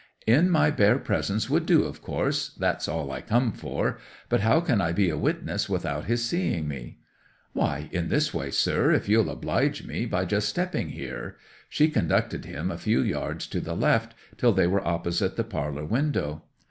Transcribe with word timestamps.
'"In 0.25 0.49
my 0.49 0.71
bare 0.71 0.97
presence 0.97 1.47
would 1.47 1.67
do, 1.67 1.83
of 1.83 2.01
course—that's 2.01 2.87
all 2.87 3.11
I 3.11 3.21
come 3.21 3.51
for. 3.51 3.99
But 4.29 4.39
how 4.41 4.59
can 4.59 4.81
I 4.81 4.93
be 4.93 5.11
a 5.11 5.15
witness 5.15 5.69
without 5.69 6.05
his 6.05 6.25
seeing 6.25 6.67
me?" 6.67 6.97
'"Why, 7.53 7.87
in 7.91 8.07
this 8.09 8.33
way, 8.33 8.49
sir; 8.49 8.91
if 8.91 9.07
you'll 9.07 9.29
oblige 9.29 9.85
me 9.85 10.07
by 10.07 10.25
just 10.25 10.49
stepping 10.49 10.89
here." 10.89 11.37
She 11.69 11.87
conducted 11.87 12.45
him 12.45 12.71
a 12.71 12.79
few 12.79 13.01
yards 13.03 13.45
to 13.49 13.61
the 13.61 13.75
left, 13.75 14.15
till 14.37 14.53
they 14.53 14.65
were 14.65 14.83
opposite 14.87 15.35
the 15.35 15.43
parlour 15.43 15.85
window. 15.85 16.45